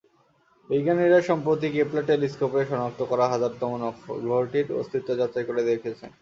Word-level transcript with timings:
বিজ্ঞানীরা 0.69 1.19
সম্প্রতি 1.29 1.67
কেপলার 1.71 2.07
টেলিস্কোপের 2.09 2.69
শনাক্ত 2.69 2.99
করা 3.11 3.25
হাজারতম 3.33 3.71
গ্রহটির 4.23 4.67
অস্তিত্ব 4.79 5.09
যাচাই 5.19 5.45
করে 5.47 5.61
দেখেছেন। 5.69 6.11